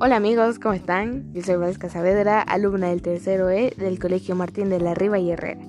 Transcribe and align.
Hola 0.00 0.14
amigos, 0.14 0.60
¿cómo 0.60 0.74
están? 0.74 1.32
Yo 1.32 1.42
soy 1.42 1.56
Valesca 1.56 1.88
Saavedra, 1.88 2.40
alumna 2.40 2.90
del 2.90 3.02
tercero 3.02 3.50
E 3.50 3.74
del 3.76 3.98
Colegio 3.98 4.36
Martín 4.36 4.70
de 4.70 4.78
la 4.78 4.94
Riva 4.94 5.18
y 5.18 5.32
Herrera. 5.32 5.60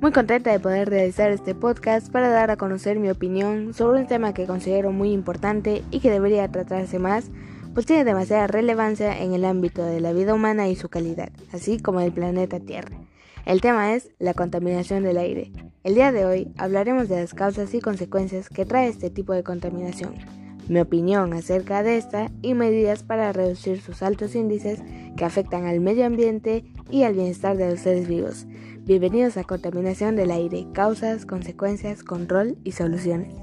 Muy 0.00 0.12
contenta 0.12 0.52
de 0.52 0.60
poder 0.60 0.88
realizar 0.88 1.32
este 1.32 1.56
podcast 1.56 2.08
para 2.08 2.28
dar 2.28 2.52
a 2.52 2.56
conocer 2.56 3.00
mi 3.00 3.10
opinión 3.10 3.74
sobre 3.74 4.02
un 4.02 4.06
tema 4.06 4.32
que 4.32 4.46
considero 4.46 4.92
muy 4.92 5.10
importante 5.10 5.82
y 5.90 5.98
que 5.98 6.12
debería 6.12 6.48
tratarse 6.52 7.00
más, 7.00 7.32
pues 7.74 7.84
tiene 7.84 8.04
demasiada 8.04 8.46
relevancia 8.46 9.20
en 9.20 9.34
el 9.34 9.44
ámbito 9.44 9.84
de 9.84 10.00
la 10.00 10.12
vida 10.12 10.34
humana 10.34 10.68
y 10.68 10.76
su 10.76 10.88
calidad, 10.88 11.30
así 11.52 11.80
como 11.80 11.98
del 11.98 12.12
planeta 12.12 12.60
Tierra. 12.60 12.96
El 13.44 13.60
tema 13.60 13.92
es 13.94 14.08
la 14.20 14.34
contaminación 14.34 15.02
del 15.02 15.18
aire. 15.18 15.50
El 15.82 15.96
día 15.96 16.12
de 16.12 16.26
hoy 16.26 16.52
hablaremos 16.58 17.08
de 17.08 17.16
las 17.16 17.34
causas 17.34 17.74
y 17.74 17.80
consecuencias 17.80 18.48
que 18.48 18.66
trae 18.66 18.86
este 18.86 19.10
tipo 19.10 19.32
de 19.32 19.42
contaminación 19.42 20.43
mi 20.68 20.80
opinión 20.80 21.32
acerca 21.32 21.82
de 21.82 21.96
esta 21.96 22.30
y 22.42 22.54
medidas 22.54 23.02
para 23.02 23.32
reducir 23.32 23.80
sus 23.80 24.02
altos 24.02 24.34
índices 24.34 24.80
que 25.16 25.24
afectan 25.24 25.66
al 25.66 25.80
medio 25.80 26.06
ambiente 26.06 26.64
y 26.90 27.02
al 27.02 27.14
bienestar 27.14 27.56
de 27.56 27.70
los 27.70 27.80
seres 27.80 28.08
vivos. 28.08 28.46
Bienvenidos 28.80 29.36
a 29.36 29.44
Contaminación 29.44 30.16
del 30.16 30.30
Aire, 30.30 30.66
causas, 30.72 31.26
consecuencias, 31.26 32.02
control 32.02 32.56
y 32.64 32.72
soluciones. 32.72 33.34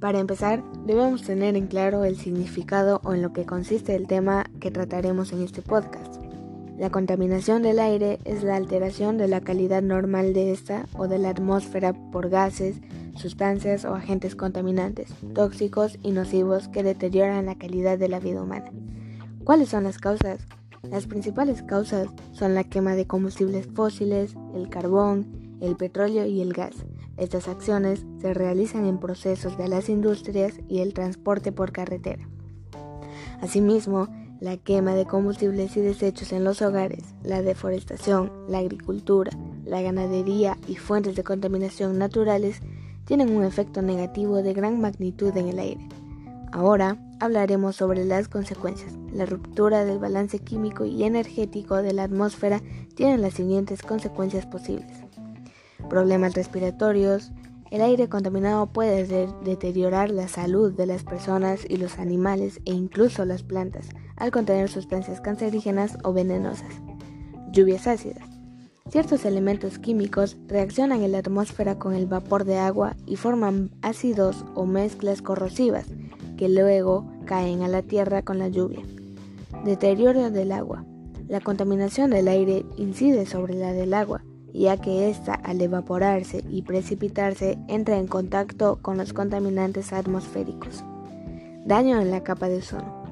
Para 0.00 0.20
empezar, 0.20 0.62
debemos 0.86 1.22
tener 1.22 1.56
en 1.56 1.66
claro 1.66 2.04
el 2.04 2.16
significado 2.16 3.00
o 3.04 3.14
en 3.14 3.22
lo 3.22 3.32
que 3.32 3.44
consiste 3.44 3.96
el 3.96 4.06
tema 4.06 4.46
que 4.60 4.70
trataremos 4.70 5.32
en 5.32 5.42
este 5.42 5.60
podcast. 5.60 6.22
La 6.78 6.90
contaminación 6.90 7.62
del 7.62 7.80
aire 7.80 8.20
es 8.24 8.44
la 8.44 8.54
alteración 8.54 9.18
de 9.18 9.26
la 9.26 9.40
calidad 9.40 9.82
normal 9.82 10.32
de 10.32 10.52
esta 10.52 10.86
o 10.96 11.08
de 11.08 11.18
la 11.18 11.30
atmósfera 11.30 11.92
por 12.12 12.28
gases, 12.28 12.76
sustancias 13.18 13.84
o 13.84 13.94
agentes 13.94 14.36
contaminantes, 14.36 15.12
tóxicos 15.34 15.98
y 16.02 16.12
nocivos 16.12 16.68
que 16.68 16.82
deterioran 16.82 17.46
la 17.46 17.56
calidad 17.56 17.98
de 17.98 18.08
la 18.08 18.20
vida 18.20 18.42
humana. 18.42 18.70
¿Cuáles 19.44 19.70
son 19.70 19.84
las 19.84 19.98
causas? 19.98 20.40
Las 20.82 21.06
principales 21.06 21.62
causas 21.62 22.08
son 22.32 22.54
la 22.54 22.64
quema 22.64 22.94
de 22.94 23.06
combustibles 23.06 23.66
fósiles, 23.74 24.34
el 24.54 24.68
carbón, 24.68 25.58
el 25.60 25.76
petróleo 25.76 26.26
y 26.26 26.40
el 26.40 26.52
gas. 26.52 26.74
Estas 27.16 27.48
acciones 27.48 28.06
se 28.20 28.32
realizan 28.32 28.86
en 28.86 28.98
procesos 28.98 29.58
de 29.58 29.68
las 29.68 29.88
industrias 29.88 30.54
y 30.68 30.78
el 30.80 30.94
transporte 30.94 31.50
por 31.50 31.72
carretera. 31.72 32.28
Asimismo, 33.40 34.08
la 34.40 34.56
quema 34.56 34.94
de 34.94 35.04
combustibles 35.04 35.76
y 35.76 35.80
desechos 35.80 36.32
en 36.32 36.44
los 36.44 36.62
hogares, 36.62 37.04
la 37.24 37.42
deforestación, 37.42 38.30
la 38.48 38.58
agricultura, 38.58 39.32
la 39.64 39.82
ganadería 39.82 40.56
y 40.68 40.76
fuentes 40.76 41.16
de 41.16 41.24
contaminación 41.24 41.98
naturales 41.98 42.60
tienen 43.08 43.34
un 43.34 43.42
efecto 43.42 43.80
negativo 43.80 44.42
de 44.42 44.52
gran 44.52 44.82
magnitud 44.82 45.34
en 45.34 45.48
el 45.48 45.58
aire. 45.58 45.80
Ahora 46.52 46.98
hablaremos 47.20 47.74
sobre 47.74 48.04
las 48.04 48.28
consecuencias. 48.28 48.92
La 49.14 49.24
ruptura 49.24 49.86
del 49.86 49.98
balance 49.98 50.40
químico 50.40 50.84
y 50.84 51.04
energético 51.04 51.76
de 51.76 51.94
la 51.94 52.02
atmósfera 52.02 52.60
tiene 52.96 53.16
las 53.16 53.32
siguientes 53.32 53.80
consecuencias 53.80 54.44
posibles. 54.44 54.92
Problemas 55.88 56.34
respiratorios. 56.34 57.32
El 57.70 57.80
aire 57.80 58.10
contaminado 58.10 58.66
puede 58.66 59.06
deteriorar 59.42 60.10
la 60.10 60.28
salud 60.28 60.74
de 60.74 60.84
las 60.84 61.02
personas 61.02 61.60
y 61.66 61.78
los 61.78 61.98
animales 61.98 62.60
e 62.66 62.72
incluso 62.72 63.24
las 63.24 63.42
plantas 63.42 63.88
al 64.16 64.30
contener 64.30 64.68
sustancias 64.68 65.22
cancerígenas 65.22 65.96
o 66.04 66.12
venenosas. 66.12 66.74
Lluvias 67.52 67.86
ácidas. 67.86 68.37
Ciertos 68.90 69.26
elementos 69.26 69.78
químicos 69.78 70.38
reaccionan 70.46 71.02
en 71.02 71.12
la 71.12 71.18
atmósfera 71.18 71.78
con 71.78 71.94
el 71.94 72.06
vapor 72.06 72.44
de 72.44 72.58
agua 72.58 72.96
y 73.06 73.16
forman 73.16 73.70
ácidos 73.82 74.46
o 74.54 74.64
mezclas 74.64 75.20
corrosivas 75.20 75.86
que 76.38 76.48
luego 76.48 77.04
caen 77.26 77.62
a 77.62 77.68
la 77.68 77.82
tierra 77.82 78.22
con 78.22 78.38
la 78.38 78.48
lluvia. 78.48 78.80
Deterioro 79.64 80.30
del 80.30 80.52
agua. 80.52 80.86
La 81.26 81.40
contaminación 81.40 82.10
del 82.10 82.28
aire 82.28 82.64
incide 82.78 83.26
sobre 83.26 83.54
la 83.54 83.74
del 83.74 83.92
agua, 83.92 84.24
ya 84.54 84.78
que 84.78 85.10
ésta 85.10 85.34
al 85.34 85.60
evaporarse 85.60 86.42
y 86.48 86.62
precipitarse 86.62 87.58
entra 87.68 87.98
en 87.98 88.06
contacto 88.06 88.78
con 88.80 88.96
los 88.96 89.12
contaminantes 89.12 89.92
atmosféricos. 89.92 90.82
Daño 91.66 92.00
en 92.00 92.10
la 92.10 92.22
capa 92.22 92.48
de 92.48 92.58
ozono. 92.58 93.02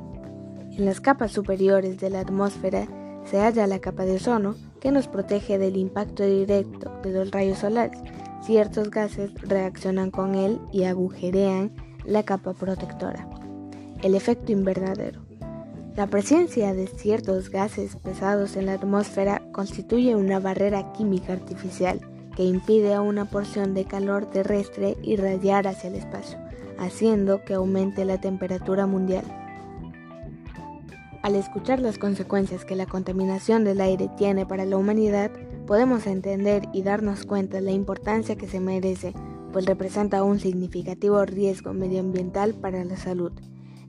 En 0.72 0.86
las 0.86 1.02
capas 1.02 1.32
superiores 1.32 1.98
de 1.98 2.08
la 2.08 2.20
atmósfera 2.20 2.86
se 3.24 3.38
halla 3.40 3.66
la 3.66 3.80
capa 3.80 4.06
de 4.06 4.16
ozono, 4.16 4.54
que 4.86 4.92
nos 4.92 5.08
protege 5.08 5.58
del 5.58 5.76
impacto 5.76 6.22
directo 6.22 6.92
de 7.02 7.10
los 7.10 7.32
rayos 7.32 7.58
solares. 7.58 7.98
Ciertos 8.44 8.88
gases 8.88 9.34
reaccionan 9.42 10.12
con 10.12 10.36
él 10.36 10.60
y 10.70 10.84
agujerean 10.84 11.72
la 12.04 12.22
capa 12.22 12.52
protectora. 12.52 13.28
El 14.04 14.14
efecto 14.14 14.52
invernadero. 14.52 15.22
La 15.96 16.06
presencia 16.06 16.72
de 16.72 16.86
ciertos 16.86 17.50
gases 17.50 17.96
pesados 17.96 18.54
en 18.54 18.66
la 18.66 18.74
atmósfera 18.74 19.42
constituye 19.50 20.14
una 20.14 20.38
barrera 20.38 20.92
química 20.92 21.32
artificial 21.32 21.98
que 22.36 22.44
impide 22.44 22.94
a 22.94 23.00
una 23.00 23.24
porción 23.24 23.74
de 23.74 23.86
calor 23.86 24.26
terrestre 24.26 24.96
irradiar 25.02 25.66
hacia 25.66 25.90
el 25.90 25.96
espacio, 25.96 26.38
haciendo 26.78 27.44
que 27.44 27.54
aumente 27.54 28.04
la 28.04 28.20
temperatura 28.20 28.86
mundial. 28.86 29.24
Al 31.26 31.34
escuchar 31.34 31.80
las 31.80 31.98
consecuencias 31.98 32.64
que 32.64 32.76
la 32.76 32.86
contaminación 32.86 33.64
del 33.64 33.80
aire 33.80 34.08
tiene 34.16 34.46
para 34.46 34.64
la 34.64 34.76
humanidad, 34.76 35.32
podemos 35.66 36.06
entender 36.06 36.62
y 36.72 36.82
darnos 36.82 37.26
cuenta 37.26 37.56
de 37.56 37.64
la 37.64 37.72
importancia 37.72 38.36
que 38.36 38.46
se 38.46 38.60
merece, 38.60 39.12
pues 39.52 39.66
representa 39.66 40.22
un 40.22 40.38
significativo 40.38 41.24
riesgo 41.24 41.72
medioambiental 41.72 42.54
para 42.54 42.84
la 42.84 42.96
salud. 42.96 43.32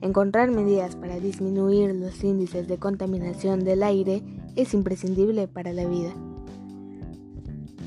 Encontrar 0.00 0.50
medidas 0.50 0.96
para 0.96 1.20
disminuir 1.20 1.94
los 1.94 2.24
índices 2.24 2.66
de 2.66 2.78
contaminación 2.78 3.62
del 3.62 3.84
aire 3.84 4.20
es 4.56 4.74
imprescindible 4.74 5.46
para 5.46 5.72
la 5.72 5.86
vida. 5.86 6.12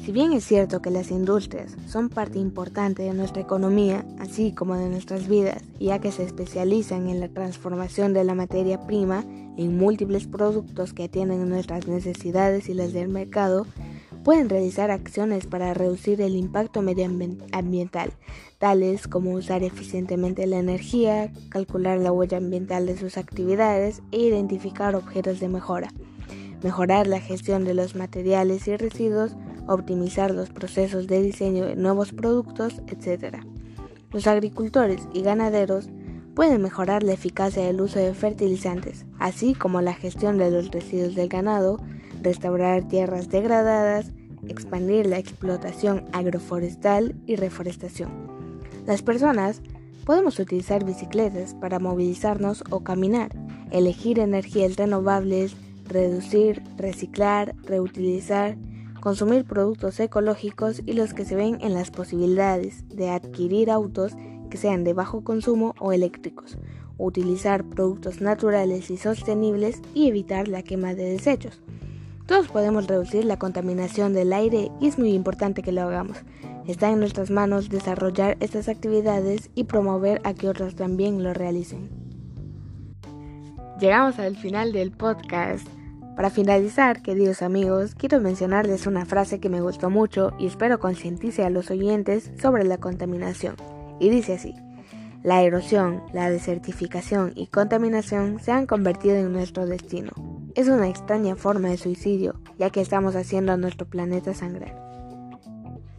Si 0.06 0.12
bien 0.12 0.34
es 0.34 0.46
cierto 0.46 0.82
que 0.82 0.90
las 0.90 1.12
industrias 1.12 1.78
son 1.88 2.10
parte 2.10 2.40
importante 2.40 3.04
de 3.04 3.14
nuestra 3.14 3.44
economía, 3.44 4.04
así 4.18 4.52
como 4.52 4.76
de 4.76 4.90
nuestras 4.90 5.28
vidas, 5.28 5.62
ya 5.80 6.00
que 6.00 6.12
se 6.12 6.24
especializan 6.24 7.08
en 7.08 7.20
la 7.20 7.28
transformación 7.28 8.12
de 8.12 8.24
la 8.24 8.34
materia 8.34 8.88
prima 8.88 9.24
en 9.58 9.78
múltiples 9.78 10.28
productos 10.28 10.94
que 10.94 11.04
atienden 11.04 11.48
nuestras 11.50 11.88
necesidades 11.88 12.70
y 12.70 12.74
las 12.74 12.94
del 12.94 13.10
mercado, 13.10 13.66
pueden 14.24 14.50
realizar 14.50 14.92
acciones 14.92 15.48
para 15.48 15.74
reducir 15.74 16.22
el 16.22 16.36
impacto 16.36 16.82
medioambiental, 16.82 18.14
tales 18.60 19.08
como 19.08 19.32
usar 19.32 19.64
eficientemente 19.64 20.46
la 20.46 20.60
energía, 20.60 21.32
calcular 21.50 22.00
la 22.00 22.12
huella 22.12 22.38
ambiental 22.38 22.86
de 22.86 22.98
sus 22.98 23.18
actividades 23.18 24.02
e 24.12 24.20
identificar 24.20 24.96
objetos 24.96 25.40
de 25.40 25.50
mejora, 25.50 25.92
mejorar 26.64 27.08
la 27.08 27.20
gestión 27.20 27.66
de 27.66 27.74
los 27.74 27.96
materiales 27.96 28.68
y 28.68 28.78
residuos, 28.78 29.36
optimizar 29.68 30.32
los 30.32 30.50
procesos 30.50 31.08
de 31.08 31.22
diseño 31.22 31.66
de 31.66 31.76
nuevos 31.76 32.12
productos, 32.12 32.82
etc. 32.88 33.38
Los 34.12 34.28
agricultores 34.28 35.08
y 35.14 35.22
ganaderos 35.22 35.90
pueden 36.42 36.64
mejorar 36.64 37.04
la 37.04 37.14
eficacia 37.14 37.64
del 37.64 37.82
uso 37.82 38.00
de 38.00 38.16
fertilizantes, 38.16 39.06
así 39.20 39.54
como 39.54 39.80
la 39.80 39.94
gestión 39.94 40.40
de 40.40 40.50
los 40.50 40.72
residuos 40.72 41.14
del 41.14 41.30
ganado, 41.30 41.78
restaurar 42.24 42.88
tierras 42.88 43.30
degradadas, 43.30 44.12
expandir 44.48 45.06
la 45.06 45.20
explotación 45.20 46.04
agroforestal 46.14 47.14
y 47.28 47.36
reforestación. 47.36 48.10
Las 48.88 49.04
personas 49.04 49.62
podemos 50.04 50.40
utilizar 50.40 50.84
bicicletas 50.84 51.54
para 51.54 51.78
movilizarnos 51.78 52.64
o 52.72 52.80
caminar, 52.80 53.30
elegir 53.70 54.18
energías 54.18 54.78
renovables, 54.78 55.56
reducir, 55.86 56.64
reciclar, 56.76 57.54
reutilizar, 57.66 58.58
consumir 59.00 59.46
productos 59.46 60.00
ecológicos 60.00 60.82
y 60.88 60.94
los 60.94 61.14
que 61.14 61.24
se 61.24 61.36
ven 61.36 61.60
en 61.62 61.76
las 61.76 61.92
posibilidades 61.92 62.84
de 62.90 63.12
adquirir 63.12 63.70
autos 63.70 64.14
que 64.52 64.58
sean 64.58 64.84
de 64.84 64.94
bajo 64.94 65.24
consumo 65.24 65.74
o 65.80 65.94
eléctricos, 65.94 66.60
utilizar 67.00 67.64
productos 67.64 68.22
naturales 68.22 68.92
y 68.92 68.98
sostenibles 68.98 69.82
y 69.96 70.08
evitar 70.08 70.48
la 70.48 70.62
quema 70.62 70.94
de 70.94 71.06
desechos. 71.06 71.60
Todos 72.28 72.48
podemos 72.48 72.86
reducir 72.86 73.26
la 73.26 73.40
contaminación 73.40 74.14
del 74.14 74.32
aire 74.32 74.72
y 74.80 74.88
es 74.88 75.00
muy 75.00 75.14
importante 75.14 75.64
que 75.64 75.72
lo 75.72 75.82
hagamos. 75.82 76.18
Está 76.68 76.92
en 76.92 77.00
nuestras 77.00 77.32
manos 77.32 77.70
desarrollar 77.70 78.38
estas 78.40 78.70
actividades 78.70 79.50
y 79.56 79.64
promover 79.64 80.22
a 80.24 80.34
que 80.34 80.48
otros 80.48 80.76
también 80.76 81.24
lo 81.24 81.34
realicen. 81.34 81.90
Llegamos 83.80 84.20
al 84.20 84.38
final 84.38 84.72
del 84.72 84.92
podcast. 84.92 85.68
Para 86.16 86.30
finalizar, 86.30 87.02
queridos 87.02 87.42
amigos, 87.42 87.96
quiero 87.96 88.22
mencionarles 88.22 88.86
una 88.86 89.06
frase 89.06 89.40
que 89.40 89.50
me 89.50 89.62
gustó 89.62 89.90
mucho 89.90 90.34
y 90.38 90.46
espero 90.46 90.80
concientice 90.80 91.44
a 91.44 91.50
los 91.50 91.72
oyentes 91.72 92.32
sobre 92.40 92.64
la 92.64 92.78
contaminación. 92.78 93.56
Y 94.02 94.10
dice 94.10 94.34
así, 94.34 94.56
la 95.24 95.44
erosión, 95.44 96.02
la 96.12 96.32
desertificación 96.32 97.34
y 97.36 97.46
contaminación 97.46 98.40
se 98.40 98.52
han 98.52 98.66
convertido 98.66 99.16
en 99.16 99.32
nuestro 99.32 99.68
destino. 99.68 100.10
Es 100.56 100.68
una 100.68 100.90
extraña 100.90 101.36
forma 101.36 101.70
de 101.70 101.78
suicidio, 101.78 102.42
ya 102.58 102.72
que 102.72 102.82
estamos 102.82 103.16
haciendo 103.16 103.52
a 103.52 103.58
nuestro 103.58 103.88
planeta 103.88 104.34
sangrar. 104.34 104.76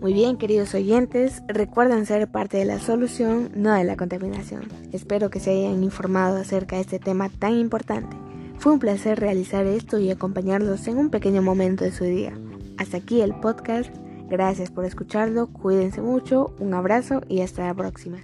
Muy 0.01 0.13
bien, 0.13 0.37
queridos 0.37 0.75
oyentes, 0.75 1.45
recuerden 1.47 2.05
ser 2.05 2.27
parte 2.27 2.57
de 2.57 2.65
la 2.65 2.81
solución, 2.81 3.53
no 3.55 3.73
de 3.73 3.85
la 3.85 3.97
contaminación. 3.97 4.63
Espero 4.91 5.31
que 5.31 5.39
se 5.39 5.51
hayan 5.53 5.85
informado 5.85 6.39
acerca 6.39 6.75
de 6.75 6.83
este 6.83 6.99
tema 6.99 7.29
tan 7.29 7.53
importante. 7.55 8.17
Fue 8.59 8.73
un 8.73 8.81
placer 8.81 9.21
realizar 9.21 9.65
esto 9.65 10.01
y 10.01 10.11
acompañarlos 10.11 10.89
en 10.89 10.99
un 10.99 11.11
pequeño 11.11 11.41
momento 11.41 11.85
de 11.85 11.93
su 11.93 12.03
día. 12.03 12.37
Hasta 12.79 12.97
aquí 12.97 13.21
el 13.21 13.33
podcast. 13.37 13.95
Gracias 14.33 14.71
por 14.71 14.87
escucharlo, 14.87 15.49
cuídense 15.49 16.01
mucho, 16.01 16.55
un 16.59 16.73
abrazo 16.73 17.21
y 17.29 17.43
hasta 17.43 17.67
la 17.67 17.75
próxima. 17.75 18.17